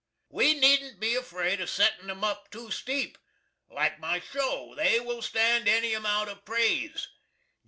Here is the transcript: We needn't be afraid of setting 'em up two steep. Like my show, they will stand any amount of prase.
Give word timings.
We 0.31 0.55
needn't 0.55 0.99
be 0.99 1.13
afraid 1.13 1.61
of 1.61 1.69
setting 1.69 2.09
'em 2.09 2.23
up 2.23 2.49
two 2.49 2.71
steep. 2.71 3.19
Like 3.69 3.99
my 3.99 4.19
show, 4.19 4.73
they 4.73 4.99
will 4.99 5.21
stand 5.21 5.67
any 5.67 5.93
amount 5.93 6.27
of 6.31 6.43
prase. 6.43 7.05